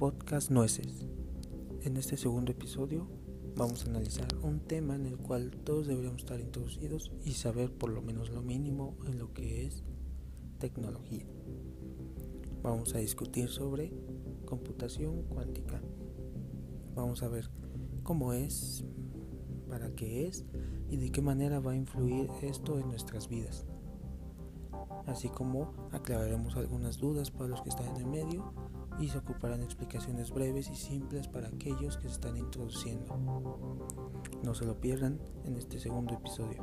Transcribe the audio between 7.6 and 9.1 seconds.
por lo menos lo mínimo